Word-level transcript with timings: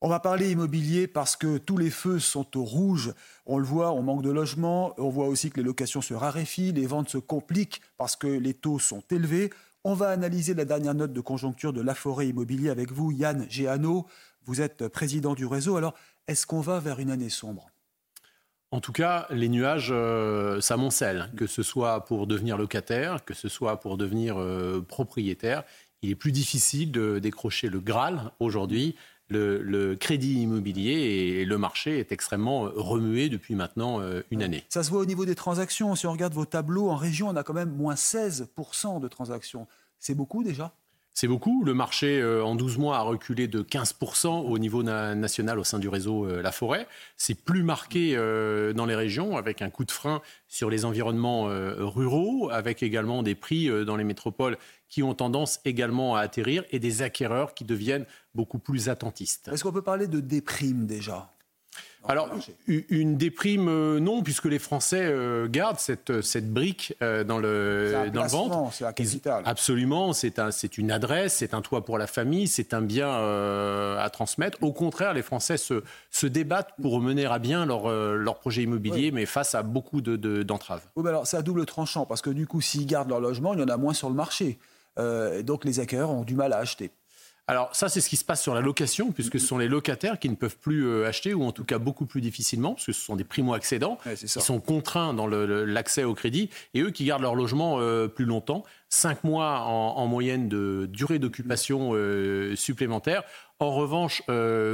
On 0.00 0.08
va 0.08 0.20
parler 0.20 0.52
immobilier 0.52 1.08
parce 1.08 1.34
que 1.34 1.58
tous 1.58 1.76
les 1.76 1.90
feux 1.90 2.20
sont 2.20 2.56
au 2.56 2.62
rouge. 2.62 3.12
On 3.46 3.58
le 3.58 3.64
voit, 3.64 3.90
on 3.92 4.02
manque 4.02 4.22
de 4.22 4.30
logement. 4.30 4.94
On 4.96 5.08
voit 5.08 5.26
aussi 5.26 5.50
que 5.50 5.56
les 5.56 5.66
locations 5.66 6.00
se 6.00 6.14
raréfient, 6.14 6.72
les 6.72 6.86
ventes 6.86 7.08
se 7.08 7.18
compliquent 7.18 7.82
parce 7.96 8.14
que 8.14 8.28
les 8.28 8.54
taux 8.54 8.78
sont 8.78 9.02
élevés. 9.10 9.50
On 9.82 9.94
va 9.94 10.10
analyser 10.10 10.54
la 10.54 10.64
dernière 10.64 10.94
note 10.94 11.12
de 11.12 11.20
conjoncture 11.20 11.72
de 11.72 11.80
La 11.80 11.96
Forêt 11.96 12.28
Immobilier 12.28 12.70
avec 12.70 12.92
vous, 12.92 13.10
Yann 13.10 13.46
Géano. 13.48 14.06
Vous 14.44 14.60
êtes 14.60 14.86
président 14.86 15.34
du 15.34 15.46
réseau. 15.46 15.76
Alors, 15.76 15.94
est-ce 16.28 16.46
qu'on 16.46 16.60
va 16.60 16.78
vers 16.78 17.00
une 17.00 17.10
année 17.10 17.30
sombre? 17.30 17.68
En 18.70 18.80
tout 18.80 18.92
cas, 18.92 19.26
les 19.30 19.48
nuages 19.48 19.88
euh, 19.90 20.60
s'amoncellent, 20.60 21.30
que 21.36 21.46
ce 21.46 21.62
soit 21.62 22.04
pour 22.04 22.26
devenir 22.26 22.58
locataire, 22.58 23.24
que 23.24 23.34
ce 23.34 23.48
soit 23.48 23.80
pour 23.80 23.96
devenir 23.96 24.38
euh, 24.38 24.84
propriétaire. 24.86 25.64
Il 26.02 26.10
est 26.10 26.14
plus 26.14 26.32
difficile 26.32 26.92
de 26.92 27.18
décrocher 27.18 27.68
le 27.68 27.80
Graal 27.80 28.30
aujourd'hui. 28.38 28.94
Le, 29.30 29.94
crédit 29.94 30.42
immobilier 30.42 30.92
et 31.40 31.44
le 31.44 31.58
marché 31.58 31.98
est 31.98 32.12
extrêmement 32.12 32.62
remué 32.62 33.28
depuis 33.28 33.54
maintenant 33.54 34.00
euh, 34.00 34.22
une 34.30 34.42
année. 34.42 34.64
Ça 34.68 34.82
se 34.82 34.90
voit 34.90 35.00
au 35.00 35.06
niveau 35.06 35.26
des 35.26 35.34
transactions. 35.34 35.94
Si 35.94 36.06
on 36.06 36.12
regarde 36.12 36.32
vos 36.32 36.46
tableaux, 36.46 36.88
en 36.88 36.96
région, 36.96 37.28
on 37.28 37.36
a 37.36 37.42
quand 37.42 37.54
même 37.54 37.74
moins 37.74 37.94
16% 37.94 39.00
de 39.00 39.08
transactions. 39.08 39.66
C'est 39.98 40.14
beaucoup 40.14 40.42
déjà? 40.42 40.72
C'est 41.20 41.26
beaucoup. 41.26 41.64
Le 41.64 41.74
marché, 41.74 42.20
euh, 42.20 42.44
en 42.44 42.54
12 42.54 42.78
mois, 42.78 42.98
a 42.98 43.00
reculé 43.00 43.48
de 43.48 43.60
15% 43.60 44.44
au 44.48 44.56
niveau 44.56 44.84
national 44.84 45.58
au 45.58 45.64
sein 45.64 45.80
du 45.80 45.88
réseau 45.88 46.24
euh, 46.24 46.42
La 46.42 46.52
Forêt. 46.52 46.86
C'est 47.16 47.34
plus 47.34 47.64
marqué 47.64 48.12
euh, 48.14 48.72
dans 48.72 48.86
les 48.86 48.94
régions, 48.94 49.36
avec 49.36 49.60
un 49.60 49.68
coup 49.68 49.84
de 49.84 49.90
frein 49.90 50.22
sur 50.46 50.70
les 50.70 50.84
environnements 50.84 51.46
ruraux, 51.78 52.50
avec 52.50 52.84
également 52.84 53.24
des 53.24 53.34
prix 53.34 53.68
dans 53.84 53.96
les 53.96 54.04
métropoles 54.04 54.58
qui 54.88 55.02
ont 55.02 55.12
tendance 55.12 55.58
également 55.64 56.14
à 56.14 56.20
atterrir 56.20 56.62
et 56.70 56.78
des 56.78 57.02
acquéreurs 57.02 57.52
qui 57.52 57.64
deviennent 57.64 58.06
beaucoup 58.36 58.60
plus 58.60 58.88
attentistes. 58.88 59.48
Est-ce 59.48 59.64
qu'on 59.64 59.72
peut 59.72 59.82
parler 59.82 60.06
de 60.06 60.20
déprime 60.20 60.86
déjà? 60.86 61.32
Alors, 62.08 62.30
une 62.66 63.18
déprime, 63.18 63.68
euh, 63.68 64.00
non, 64.00 64.22
puisque 64.22 64.46
les 64.46 64.58
Français 64.58 65.02
euh, 65.02 65.46
gardent 65.46 65.78
cette, 65.78 66.22
cette 66.22 66.50
brique 66.50 66.96
euh, 67.02 67.22
dans 67.22 67.38
le, 67.38 68.08
dans 68.14 68.22
le 68.22 68.28
ventre. 68.28 68.72
C'est. 68.72 69.26
Absolument, 69.44 70.14
c'est 70.14 70.38
un, 70.38 70.48
une 70.78 70.90
adresse, 70.90 71.34
c'est 71.34 71.52
un 71.52 71.60
toit 71.60 71.84
pour 71.84 71.98
la 71.98 72.06
famille, 72.06 72.48
c'est 72.48 72.72
un 72.72 72.80
bien 72.80 73.08
à 73.10 74.08
transmettre. 74.10 74.56
Au 74.62 74.72
contraire, 74.72 75.12
les 75.12 75.22
Français 75.22 75.58
se, 75.58 75.82
se 76.10 76.26
débattent 76.26 76.72
pour 76.80 76.98
mener 77.02 77.26
à 77.26 77.38
bien 77.38 77.66
leur, 77.66 77.90
leur 77.90 78.38
projet 78.38 78.62
immobilier, 78.62 79.10
mais 79.10 79.26
face 79.26 79.54
à 79.54 79.62
beaucoup 79.62 80.00
d'entraves. 80.00 80.80
De, 80.96 81.02
oui, 81.02 81.08
alors 81.08 81.26
c'est 81.26 81.36
à 81.36 81.42
double 81.42 81.66
tranchant, 81.66 82.06
parce 82.06 82.22
que 82.22 82.30
du 82.30 82.46
coup, 82.46 82.62
s'ils 82.62 82.86
gardent 82.86 83.10
leur 83.10 83.20
logement, 83.20 83.52
il 83.52 83.60
y 83.60 83.62
en 83.62 83.68
a 83.68 83.76
moins 83.76 83.92
sur 83.92 84.08
le 84.08 84.14
marché. 84.14 84.58
donc 84.96 85.66
les 85.66 85.78
acquéreurs 85.78 86.10
ont 86.10 86.24
du 86.24 86.34
mal 86.34 86.54
à 86.54 86.58
acheter. 86.58 86.90
Alors 87.50 87.74
ça, 87.74 87.88
c'est 87.88 88.02
ce 88.02 88.10
qui 88.10 88.16
se 88.16 88.26
passe 88.26 88.42
sur 88.42 88.54
la 88.54 88.60
location, 88.60 89.10
puisque 89.10 89.40
ce 89.40 89.46
sont 89.46 89.56
les 89.56 89.68
locataires 89.68 90.18
qui 90.18 90.28
ne 90.28 90.34
peuvent 90.34 90.58
plus 90.58 90.86
euh, 90.86 91.08
acheter, 91.08 91.32
ou 91.32 91.44
en 91.44 91.50
tout 91.50 91.64
cas 91.64 91.78
beaucoup 91.78 92.04
plus 92.04 92.20
difficilement, 92.20 92.74
parce 92.74 92.84
que 92.84 92.92
ce 92.92 93.00
sont 93.00 93.16
des 93.16 93.24
primo-accédants 93.24 93.98
qui 94.14 94.28
sont 94.28 94.60
contraints 94.60 95.14
dans 95.14 95.26
l'accès 95.26 96.04
au 96.04 96.12
crédit, 96.12 96.50
et 96.74 96.82
eux 96.82 96.90
qui 96.90 97.06
gardent 97.06 97.22
leur 97.22 97.34
logement 97.34 97.80
euh, 97.80 98.06
plus 98.06 98.26
longtemps, 98.26 98.64
cinq 98.90 99.24
mois 99.24 99.60
en, 99.62 100.06
moyenne 100.06 100.50
de 100.50 100.86
durée 100.92 101.18
d'occupation 101.18 101.92
euh, 101.94 102.54
supplémentaire. 102.54 103.22
En 103.60 103.72
revanche, 103.72 104.22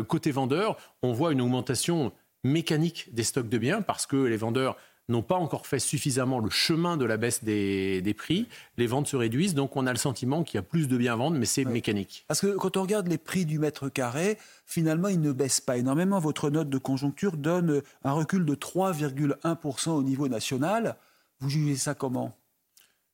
côté 0.08 0.32
vendeur, 0.32 0.76
on 1.02 1.12
voit 1.12 1.32
une 1.32 1.40
augmentation 1.40 2.12
mécanique 2.42 3.14
des 3.14 3.22
stocks 3.22 3.48
de 3.48 3.56
biens, 3.56 3.82
parce 3.82 4.04
que 4.04 4.16
les 4.16 4.36
vendeurs 4.36 4.76
n'ont 5.08 5.22
pas 5.22 5.36
encore 5.36 5.66
fait 5.66 5.78
suffisamment 5.78 6.38
le 6.38 6.50
chemin 6.50 6.96
de 6.96 7.04
la 7.04 7.16
baisse 7.16 7.44
des, 7.44 8.14
prix. 8.16 8.48
Les 8.76 8.86
ventes 8.86 9.06
se 9.06 9.16
réduisent, 9.16 9.54
donc 9.54 9.76
on 9.76 9.86
a 9.86 9.92
le 9.92 9.98
sentiment 9.98 10.42
qu'il 10.42 10.56
y 10.56 10.58
a 10.58 10.62
plus 10.62 10.88
de 10.88 10.96
biens 10.96 11.14
à 11.14 11.16
vendre, 11.16 11.36
mais 11.38 11.46
c'est 11.46 11.64
mécanique. 11.64 12.24
Parce 12.28 12.40
que 12.40 12.56
quand 12.56 12.76
on 12.76 12.82
regarde 12.82 13.08
les 13.08 13.18
prix 13.18 13.44
du 13.44 13.58
mètre 13.58 13.88
carré, 13.88 14.38
finalement, 14.64 15.08
ils 15.08 15.20
ne 15.20 15.32
baissent 15.32 15.60
pas 15.60 15.76
énormément. 15.76 16.18
Votre 16.18 16.50
note 16.50 16.70
de 16.70 16.78
conjoncture 16.78 17.36
donne 17.36 17.82
un 18.04 18.12
recul 18.12 18.44
de 18.44 18.54
3,1% 18.54 19.90
au 19.90 20.02
niveau 20.02 20.28
national. 20.28 20.96
Vous 21.40 21.50
jugez 21.50 21.76
ça 21.76 21.94
comment? 21.94 22.36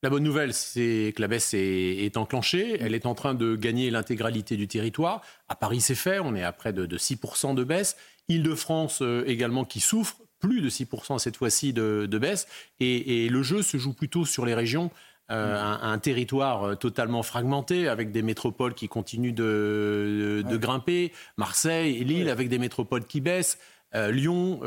La 0.03 0.09
bonne 0.09 0.23
nouvelle, 0.23 0.55
c'est 0.55 1.13
que 1.15 1.21
la 1.21 1.29
baisse 1.29 1.53
est, 1.53 2.17
enclenchée. 2.17 2.79
Elle 2.81 2.95
est 2.95 3.05
en 3.05 3.15
train 3.15 3.35
de 3.35 3.55
gagner 3.55 3.91
l'intégralité 3.91 4.57
du 4.57 4.67
territoire. 4.67 5.21
À 5.49 5.57
Paris, 5.57 5.83
c'est 5.83 5.95
fait. 5.95 6.21
On 6.21 6.35
est 6.35 6.43
à 6.43 6.53
près 6.53 6.73
de, 6.73 6.87
de 6.87 6.97
6% 6.97 7.55
de 7.55 7.65
baisse. 7.65 7.97
Île-de-France 8.29 9.03
euh, 9.03 9.25
également 9.27 9.65
qui 9.65 9.81
souffre 9.81 10.17
plus 10.41 10.61
de 10.61 10.69
6% 10.69 11.19
cette 11.19 11.37
fois-ci 11.37 11.73
de, 11.73 12.19
baisse. 12.19 12.47
Et, 12.81 13.29
le 13.29 13.43
jeu 13.43 13.63
se 13.63 13.77
joue 13.77 13.93
plutôt 13.93 14.25
sur 14.25 14.47
les 14.47 14.55
régions. 14.55 14.91
Euh, 15.31 15.55
mm. 15.55 15.79
un, 15.83 15.99
territoire 15.99 16.65
euh, 16.65 16.75
totalement 16.75 17.23
fragmenté 17.23 17.87
avec 17.87 18.11
des 18.11 18.23
métropoles 18.23 18.75
qui 18.75 18.89
continuent 18.89 19.33
de, 19.33 20.43
grimper, 20.57 21.13
Marseille, 21.37 22.03
Lille 22.03 22.29
avec 22.29 22.49
des 22.49 22.59
métropoles 22.59 23.05
qui 23.05 23.21
baissent. 23.21 23.59
Euh, 23.95 24.11
Lyon, 24.11 24.61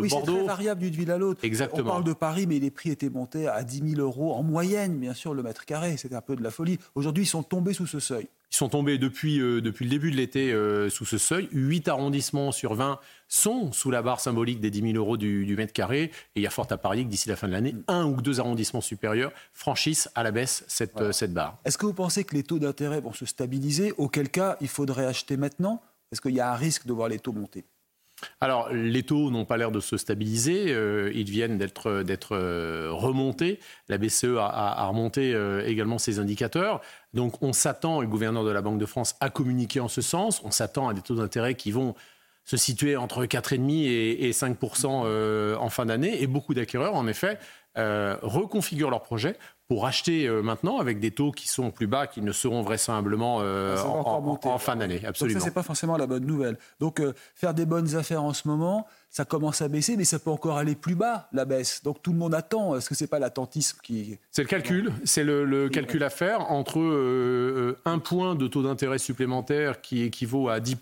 oui, 0.00 0.08
Bordeaux. 0.08 0.32
C'est 0.32 0.38
très 0.38 0.46
variable 0.46 0.80
d'une 0.82 0.94
ville 0.94 1.10
à 1.10 1.18
l'autre. 1.18 1.40
Exactement. 1.44 1.82
On 1.82 1.90
parle 1.90 2.04
de 2.04 2.12
Paris, 2.12 2.46
mais 2.46 2.60
les 2.60 2.70
prix 2.70 2.90
étaient 2.90 3.10
montés 3.10 3.48
à 3.48 3.64
10 3.64 3.94
000 3.96 4.00
euros 4.00 4.34
en 4.34 4.42
moyenne, 4.42 4.98
bien 4.98 5.14
sûr, 5.14 5.34
le 5.34 5.42
mètre 5.42 5.64
carré. 5.64 5.96
C'était 5.96 6.16
un 6.16 6.20
peu 6.20 6.36
de 6.36 6.42
la 6.42 6.50
folie. 6.50 6.78
Aujourd'hui, 6.94 7.24
ils 7.24 7.28
sont 7.28 7.42
tombés 7.42 7.74
sous 7.74 7.86
ce 7.86 7.98
seuil. 7.98 8.28
Ils 8.52 8.56
sont 8.56 8.68
tombés 8.68 8.98
depuis, 8.98 9.38
depuis 9.38 9.84
le 9.84 9.90
début 9.90 10.10
de 10.10 10.16
l'été 10.16 10.52
sous 10.90 11.04
ce 11.04 11.18
seuil. 11.18 11.48
8 11.52 11.88
arrondissements 11.88 12.52
sur 12.52 12.74
20 12.74 12.98
sont 13.28 13.70
sous 13.72 13.90
la 13.90 14.02
barre 14.02 14.20
symbolique 14.20 14.60
des 14.60 14.70
10 14.70 14.92
000 14.92 14.94
euros 14.94 15.16
du, 15.16 15.54
mètre 15.56 15.72
carré. 15.72 16.02
Et 16.02 16.12
il 16.36 16.42
y 16.42 16.46
a 16.46 16.50
fort 16.50 16.66
à 16.70 16.76
parier 16.76 17.04
que 17.04 17.10
d'ici 17.10 17.28
la 17.28 17.36
fin 17.36 17.46
de 17.46 17.52
l'année, 17.52 17.76
un 17.86 18.06
ou 18.06 18.20
deux 18.20 18.40
arrondissements 18.40 18.80
supérieurs 18.80 19.32
franchissent 19.52 20.10
à 20.14 20.24
la 20.24 20.32
baisse 20.32 20.64
cette, 20.66 21.12
cette 21.12 21.32
barre. 21.32 21.58
Est-ce 21.64 21.78
que 21.78 21.86
vous 21.86 21.94
pensez 21.94 22.24
que 22.24 22.34
les 22.34 22.42
taux 22.42 22.58
d'intérêt 22.58 23.00
vont 23.00 23.12
se 23.12 23.24
stabiliser? 23.24 23.92
Auquel 23.98 24.28
cas, 24.28 24.56
il 24.60 24.68
faudrait 24.68 25.06
acheter 25.06 25.36
maintenant? 25.36 25.80
Est-ce 26.10 26.20
qu'il 26.20 26.34
y 26.34 26.40
a 26.40 26.52
un 26.52 26.56
risque 26.56 26.86
de 26.86 26.92
voir 26.92 27.08
les 27.08 27.20
taux 27.20 27.32
monter? 27.32 27.64
Alors, 28.42 28.72
les 28.72 29.02
taux 29.02 29.30
n'ont 29.30 29.44
pas 29.44 29.58
l'air 29.58 29.70
de 29.70 29.80
se 29.80 29.98
stabiliser, 29.98 30.72
euh, 30.72 31.12
ils 31.14 31.28
viennent 31.28 31.58
d'être 31.58 31.90
euh, 32.32 32.88
remontés. 32.90 33.60
La 33.88 33.98
BCE 33.98 34.38
a, 34.38 34.86
remonté 34.86 35.34
euh, 35.34 35.62
également 35.66 35.98
ses 35.98 36.18
indicateurs. 36.18 36.80
Donc, 37.12 37.42
on 37.42 37.52
s'attend, 37.52 38.00
le 38.00 38.06
gouverneur 38.06 38.42
de 38.44 38.50
la 38.50 38.62
Banque 38.62 38.78
de 38.78 38.86
France 38.86 39.14
a 39.20 39.28
communiqué 39.28 39.78
en 39.78 39.88
ce 39.88 40.00
sens, 40.00 40.40
on 40.42 40.50
s'attend 40.50 40.88
à 40.88 40.94
des 40.94 41.02
taux 41.02 41.16
d'intérêt 41.16 41.54
qui 41.54 41.70
vont 41.70 41.94
se 42.46 42.56
situer 42.56 42.96
entre 42.96 43.26
4,5 43.26 43.70
et, 43.84 44.28
et 44.28 44.30
5% 44.30 45.02
euh, 45.04 45.54
en 45.56 45.68
fin 45.68 45.84
d'année. 45.84 46.22
Et 46.22 46.26
beaucoup 46.26 46.54
d'acquéreurs, 46.54 46.94
en 46.94 47.06
effet, 47.06 47.38
reconfigurent 47.76 48.90
leur 48.90 49.02
projet 49.02 49.36
pour 49.70 49.86
acheter 49.86 50.26
euh, 50.26 50.42
maintenant 50.42 50.80
avec 50.80 50.98
des 50.98 51.12
taux 51.12 51.30
qui 51.30 51.46
sont 51.46 51.70
plus 51.70 51.86
bas, 51.86 52.08
qui 52.08 52.22
ne 52.22 52.32
seront 52.32 52.60
vraisemblablement 52.60 53.36
en, 53.36 54.58
fin 54.58 54.74
d'année. 54.74 55.00
Absolument. 55.06 55.34
Donc 55.34 55.40
ça, 55.42 55.46
c'est 55.46 55.54
pas 55.54 55.62
forcément 55.62 55.96
la 55.96 56.08
bonne 56.08 56.26
nouvelle. 56.26 56.58
Donc 56.80 57.00
faire 57.36 57.54
des 57.54 57.66
bonnes 57.66 57.94
affaires 57.94 58.24
en 58.24 58.32
ce 58.32 58.48
moment, 58.48 58.88
ça 59.10 59.24
commence 59.24 59.62
à 59.62 59.68
baisser, 59.68 59.96
mais 59.96 60.02
ça 60.02 60.18
peut 60.18 60.32
encore 60.32 60.58
aller 60.58 60.74
plus 60.74 60.96
bas, 60.96 61.28
la 61.32 61.44
baisse. 61.44 61.84
Donc 61.84 62.02
tout 62.02 62.10
le 62.10 62.18
monde 62.18 62.34
attend. 62.34 62.74
Est-ce 62.74 62.88
que 62.88 62.96
c'est 62.96 63.06
pas 63.06 63.20
l'attentisme 63.20 63.78
qui... 63.80 64.18
C'est 64.32 64.42
le 64.42 64.48
calcul. 64.48 64.92
C'est 65.04 65.22
le, 65.22 65.44
le, 65.44 65.68
calcul 65.68 66.02
à 66.02 66.10
faire 66.10 66.50
entre 66.50 67.76
un 67.84 67.98
point 68.00 68.34
de 68.34 68.48
taux 68.48 68.64
d'intérêt 68.64 68.98
supplémentaire 68.98 69.80
qui 69.80 70.02
équivaut 70.02 70.48
à 70.48 70.58
10 70.58 70.78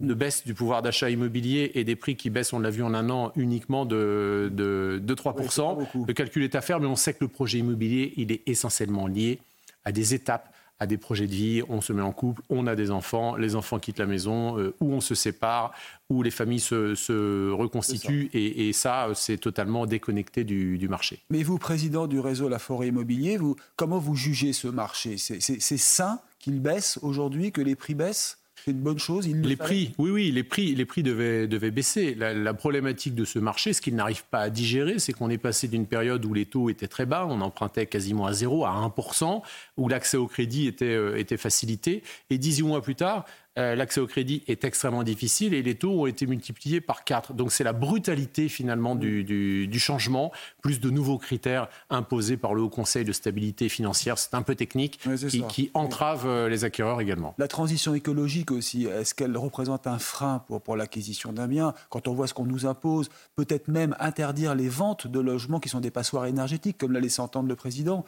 de 0.00 0.14
baisse 0.14 0.44
du 0.44 0.54
pouvoir 0.54 0.82
d'achat 0.82 1.10
immobilier 1.10 1.72
et 1.74 1.84
des 1.84 1.96
prix 1.96 2.14
qui 2.14 2.30
baissent, 2.30 2.52
on 2.52 2.60
l'a 2.60 2.70
vu 2.70 2.82
en 2.82 2.94
un 2.94 3.10
an, 3.10 3.32
uniquement 3.34 3.84
de, 3.84 4.50
de, 4.52 5.14
3%. 5.14 6.06
le 6.06 6.12
calcul 6.12 6.44
est 6.44 6.54
à 6.54 6.60
faire, 6.60 6.78
mais 6.78 6.86
on 6.86 6.96
sait 6.96 7.14
que 7.14 7.18
le 7.22 7.28
projet 7.28 7.58
immobilier, 7.58 8.12
il 8.16 8.30
est 8.30 8.42
essentiellement 8.46 9.08
lié 9.08 9.40
à 9.84 9.90
des 9.90 10.14
étapes, 10.14 10.54
à 10.78 10.86
des 10.86 10.98
projets 10.98 11.26
de 11.26 11.32
vie. 11.32 11.62
On 11.68 11.80
se 11.80 11.92
met 11.92 12.02
en 12.02 12.12
couple, 12.12 12.42
on 12.48 12.68
a 12.68 12.76
des 12.76 12.92
enfants, 12.92 13.34
les 13.34 13.56
enfants 13.56 13.80
quittent 13.80 13.98
la 13.98 14.06
maison, 14.06 14.56
euh, 14.56 14.72
ou 14.80 14.92
on 14.92 15.00
se 15.00 15.16
sépare, 15.16 15.72
ou 16.10 16.22
les 16.22 16.30
familles 16.30 16.60
se, 16.60 17.50
reconstituent. 17.50 18.30
Et, 18.32 18.72
ça, 18.72 19.08
c'est 19.14 19.38
totalement 19.38 19.86
déconnecté 19.86 20.44
du, 20.44 20.88
marché. 20.88 21.24
Mais 21.30 21.42
vous, 21.42 21.58
président 21.58 22.06
du 22.06 22.20
réseau 22.20 22.48
La 22.48 22.60
Forêt 22.60 22.88
Immobilier, 22.88 23.36
vous, 23.36 23.56
comment 23.74 23.98
vous 23.98 24.14
jugez 24.14 24.52
ce 24.52 24.68
marché? 24.68 25.16
C'est 25.18 25.58
sain 25.76 26.20
qu'il 26.38 26.60
baisse 26.60 27.00
aujourd'hui, 27.02 27.50
que 27.50 27.60
les 27.60 27.74
prix 27.74 27.94
baissent? 27.94 28.37
C'est 28.64 28.70
une 28.72 28.80
bonne 28.80 28.98
chose. 28.98 29.28
les 29.28 29.56
prix, 29.56 29.94
oui, 29.98 30.10
oui, 30.10 30.30
les 30.30 30.42
prix, 30.42 30.74
les 30.74 30.84
prix 30.84 31.02
devaient, 31.02 31.46
devaient 31.46 31.70
baisser. 31.70 32.14
La, 32.14 32.54
problématique 32.54 33.14
de 33.14 33.24
ce 33.24 33.38
marché, 33.38 33.72
ce 33.72 33.80
qu'il 33.80 33.94
n'arrive 33.94 34.24
pas 34.24 34.40
à 34.40 34.50
digérer, 34.50 34.98
c'est 34.98 35.12
qu'on 35.12 35.30
est 35.30 35.38
passé 35.38 35.68
d'une 35.68 35.86
période 35.86 36.24
où 36.24 36.34
les 36.34 36.46
taux 36.46 36.70
étaient 36.70 36.88
très 36.88 37.06
bas, 37.06 37.26
on 37.28 37.40
empruntait 37.40 37.86
quasiment 37.86 38.26
à 38.26 38.32
zéro, 38.32 38.64
à 38.64 38.70
1%, 38.70 39.42
où 39.76 39.88
l'accès 39.88 40.16
au 40.16 40.26
crédit 40.26 40.66
était, 40.66 40.84
euh, 40.86 41.18
était 41.18 41.36
facilité. 41.36 42.02
Et 42.30 42.38
18 42.38 42.62
mois 42.64 42.82
plus 42.82 42.94
tard, 42.94 43.24
euh, 43.58 43.74
l'accès 43.74 44.00
au 44.00 44.06
crédit 44.06 44.44
est 44.46 44.64
extrêmement 44.64 45.02
difficile 45.02 45.52
et 45.52 45.62
les 45.62 45.74
taux 45.74 46.02
ont 46.02 46.06
été 46.06 46.26
multipliés 46.26 46.80
par 46.80 47.04
4. 47.04 47.34
Donc 47.34 47.52
c'est 47.52 47.64
la 47.64 47.72
brutalité 47.72 48.48
finalement 48.48 48.94
du, 48.94 49.78
changement, 49.78 50.32
plus 50.62 50.80
de 50.80 50.90
nouveaux 50.90 51.18
critères 51.18 51.68
imposés 51.90 52.36
par 52.36 52.54
le 52.54 52.62
Haut 52.62 52.68
Conseil 52.68 53.04
de 53.04 53.12
stabilité 53.12 53.68
financière. 53.68 54.18
C'est 54.18 54.34
un 54.34 54.42
peu 54.42 54.54
technique 54.54 55.00
qui, 55.48 55.70
entrave 55.74 56.26
euh, 56.26 56.48
les 56.48 56.64
acquéreurs 56.64 57.00
également. 57.00 57.34
La 57.38 57.48
transition 57.48 57.94
écologique 57.94 58.50
aussi, 58.50 58.86
est-ce 58.86 59.14
qu'elle 59.14 59.36
représente 59.36 59.86
un 59.86 59.98
frein 59.98 60.42
pour, 60.46 60.60
pour 60.60 60.76
l'acquisition 60.76 61.32
d'un 61.32 61.48
bien? 61.48 61.74
Quand 61.90 62.08
on 62.08 62.14
voit 62.14 62.26
ce 62.26 62.34
qu'on 62.34 62.46
nous 62.46 62.66
impose, 62.66 63.08
peut-être 63.34 63.68
même 63.68 63.96
interdire 63.98 64.54
les 64.54 64.68
ventes 64.68 65.06
de 65.06 65.20
logements 65.20 65.60
qui 65.60 65.68
sont 65.68 65.80
des 65.80 65.90
passoires 65.90 66.26
énergétiques, 66.26 66.78
comme 66.78 66.92
l'a 66.92 67.00
laissé 67.00 67.20
entendre 67.20 67.48
le 67.48 67.56
président. 67.56 68.04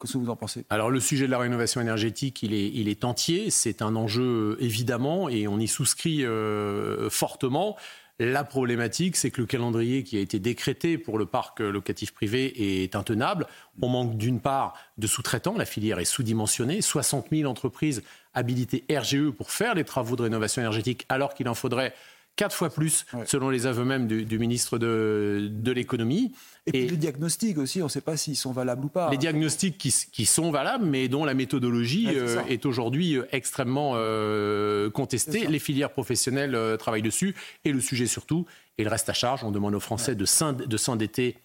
Qu'est-ce 0.00 0.12
que 0.12 0.18
vous 0.18 0.30
en 0.30 0.36
pensez? 0.36 0.64
Alors 0.70 0.90
le 0.90 1.00
sujet 1.00 1.26
de 1.26 1.30
la 1.30 1.38
rénovation 1.38 1.80
énergétique, 1.80 2.42
il 2.42 2.88
est, 2.88 3.04
entier. 3.04 3.50
C'est 3.50 3.82
un 3.82 3.96
enjeu 3.96 4.56
évidemment 4.60 5.28
et 5.28 5.48
on 5.48 5.58
y 5.58 5.66
souscrit 5.66 6.24
euh, 6.24 7.10
fortement. 7.10 7.76
La 8.20 8.42
problématique, 8.42 9.14
c'est 9.14 9.30
que 9.30 9.40
le 9.40 9.46
calendrier 9.46 10.02
qui 10.02 10.16
a 10.16 10.20
été 10.20 10.40
décrété 10.40 10.98
pour 10.98 11.18
le 11.18 11.26
parc 11.26 11.60
locatif 11.60 12.12
privé 12.12 12.82
est 12.82 12.96
intenable. 12.96 13.46
On 13.80 13.88
manque 13.88 14.16
d'une 14.16 14.40
part 14.40 14.74
de 14.98 15.06
sous-traitants, 15.06 15.56
la 15.56 15.64
filière 15.64 16.00
est 16.00 16.04
sous-dimensionnée, 16.04 16.80
60 16.80 17.28
000 17.30 17.48
entreprises 17.48 18.02
habilitées 18.34 18.84
RGE 18.90 19.30
pour 19.30 19.52
faire 19.52 19.76
les 19.76 19.84
travaux 19.84 20.16
de 20.16 20.22
rénovation 20.22 20.62
énergétique 20.62 21.06
alors 21.08 21.32
qu'il 21.32 21.48
en 21.48 21.54
faudrait 21.54 21.94
quatre 22.38 22.54
fois 22.54 22.70
plus, 22.70 23.04
selon 23.26 23.50
les 23.50 23.66
aveux 23.66 23.84
même 23.84 24.06
du, 24.06 24.38
ministre 24.38 24.78
de, 24.78 25.48
de 25.50 25.72
l'économie. 25.72 26.32
Et, 26.66 26.70
puis 26.70 26.86
les 26.86 26.96
diagnostics 26.96 27.58
aussi, 27.58 27.82
on 27.82 27.86
ne 27.86 27.90
sait 27.90 28.00
pas 28.00 28.16
s'ils 28.16 28.36
sont 28.36 28.52
valables 28.52 28.84
ou 28.84 28.88
pas. 28.88 29.10
Les 29.10 29.16
diagnostics 29.16 29.76
qui, 29.76 29.92
qui, 30.12 30.24
sont 30.24 30.50
valables, 30.50 30.84
mais 30.84 31.08
dont 31.08 31.24
la 31.24 31.34
méthodologie 31.34 32.06
euh, 32.10 32.40
est, 32.48 32.64
aujourd'hui 32.64 33.16
euh, 33.16 33.26
extrêmement 33.32 33.94
euh, 33.96 34.88
contestée. 34.88 35.46
Les 35.48 35.58
filières 35.58 35.90
professionnelles 35.90 36.56
travaillent 36.78 37.02
dessus. 37.02 37.34
Et 37.64 37.72
le 37.72 37.80
sujet 37.80 38.06
surtout, 38.06 38.46
et 38.78 38.84
le 38.84 38.90
reste 38.90 39.08
à 39.08 39.14
charge, 39.14 39.42
on 39.42 39.50
demande 39.50 39.74
aux 39.74 39.80
Français 39.80 40.14
de 40.14 40.24
s'endetter 40.24 41.36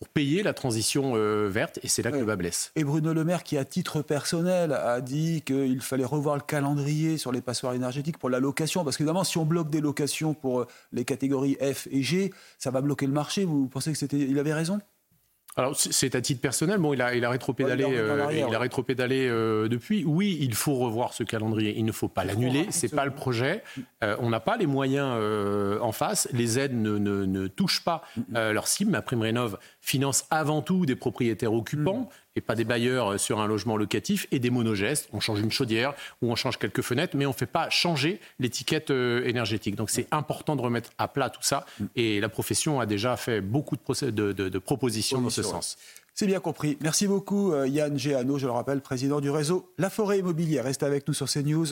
pour 0.00 0.08
payer 0.08 0.42
la 0.42 0.54
transition 0.54 1.12
euh, 1.14 1.48
verte, 1.50 1.78
et 1.82 1.88
c'est 1.88 2.02
là 2.02 2.10
que 2.10 2.16
le 2.16 2.24
bas 2.24 2.36
blesse. 2.36 2.72
Et 2.74 2.84
Bruno 2.84 3.12
Le 3.12 3.22
Maire, 3.22 3.44
qui 3.44 3.58
à 3.58 3.66
titre 3.66 4.00
personnel 4.00 4.72
a 4.72 5.02
dit 5.02 5.42
qu'il 5.42 5.82
fallait 5.82 6.06
revoir 6.06 6.36
le 6.36 6.40
calendrier 6.40 7.18
sur 7.18 7.32
les 7.32 7.42
passoires 7.42 7.74
énergétiques 7.74 8.16
pour 8.16 8.30
la 8.30 8.40
location, 8.40 8.82
parce 8.82 8.96
qu'évidemment, 8.96 9.24
si 9.24 9.36
on 9.36 9.44
bloque 9.44 9.68
des 9.68 9.82
locations 9.82 10.32
pour 10.32 10.60
euh, 10.60 10.66
les 10.92 11.04
catégories 11.04 11.58
F 11.60 11.86
et 11.90 12.02
G, 12.02 12.32
ça 12.58 12.70
va 12.70 12.80
bloquer 12.80 13.06
le 13.06 13.12
marché. 13.12 13.44
Vous 13.44 13.68
pensez 13.68 13.92
que 13.92 13.98
c'était, 13.98 14.18
il 14.18 14.38
avait 14.38 14.54
raison? 14.54 14.80
Alors 15.56 15.76
c'est 15.76 16.14
à 16.14 16.20
titre 16.20 16.40
personnel. 16.40 16.78
Bon, 16.78 16.94
il 16.94 17.02
a, 17.02 17.14
il 17.14 17.24
a 17.24 17.30
rétropédalé, 17.30 17.84
euh, 17.84 18.46
il 18.48 18.54
a 18.54 18.58
rétropédalé 18.58 19.26
euh, 19.28 19.68
depuis. 19.68 20.04
Oui, 20.04 20.38
il 20.40 20.54
faut 20.54 20.74
revoir 20.74 21.12
ce 21.12 21.24
calendrier. 21.24 21.74
Il 21.76 21.84
ne 21.84 21.92
faut 21.92 22.08
pas 22.08 22.24
l'annuler. 22.24 22.66
C'est 22.70 22.94
pas 22.94 23.04
le 23.04 23.10
projet. 23.10 23.62
Euh, 24.04 24.16
on 24.20 24.30
n'a 24.30 24.40
pas 24.40 24.56
les 24.56 24.66
moyens 24.66 25.10
en 25.80 25.92
face. 25.92 26.28
Les 26.32 26.58
aides 26.58 26.74
ne, 26.74 26.98
ne, 26.98 27.24
ne 27.24 27.46
touchent 27.48 27.84
pas 27.84 28.02
leur 28.32 28.68
cible. 28.68 28.92
Ma 28.92 29.02
prime 29.02 29.22
rénov 29.22 29.58
finance 29.80 30.26
avant 30.30 30.62
tout 30.62 30.86
des 30.86 30.96
propriétaires 30.96 31.52
occupants 31.52 32.08
et 32.36 32.40
pas 32.40 32.54
des 32.54 32.64
bailleurs 32.64 33.18
sur 33.18 33.40
un 33.40 33.46
logement 33.46 33.76
locatif 33.76 34.26
et 34.30 34.38
des 34.38 34.50
monogestes. 34.50 35.08
On 35.12 35.20
change 35.20 35.40
une 35.40 35.50
chaudière 35.50 35.94
ou 36.22 36.30
on 36.30 36.36
change 36.36 36.58
quelques 36.58 36.82
fenêtres, 36.82 37.16
mais 37.16 37.26
on 37.26 37.30
ne 37.30 37.34
fait 37.34 37.46
pas 37.46 37.70
changer 37.70 38.20
l'étiquette 38.38 38.90
énergétique. 38.90 39.76
Donc 39.76 39.90
c'est 39.90 40.06
important 40.10 40.56
de 40.56 40.62
remettre 40.62 40.90
à 40.98 41.08
plat 41.08 41.30
tout 41.30 41.42
ça. 41.42 41.66
Et 41.96 42.20
la 42.20 42.28
profession 42.28 42.80
a 42.80 42.86
déjà 42.86 43.16
fait 43.16 43.40
beaucoup 43.40 43.76
de, 43.76 44.10
de, 44.10 44.32
de, 44.32 44.48
de 44.48 44.58
propositions 44.58 45.20
dans 45.20 45.30
ce 45.30 45.42
sens. 45.42 45.76
C'est 46.14 46.26
bien 46.26 46.40
compris. 46.40 46.76
Merci 46.80 47.06
beaucoup 47.06 47.54
Yann 47.64 47.98
Géano, 47.98 48.38
je 48.38 48.46
le 48.46 48.52
rappelle, 48.52 48.80
président 48.80 49.20
du 49.20 49.30
réseau 49.30 49.72
La 49.78 49.90
Forêt 49.90 50.18
Immobilière. 50.18 50.64
Reste 50.64 50.82
avec 50.82 51.08
nous 51.08 51.14
sur 51.14 51.28
CNews. 51.28 51.66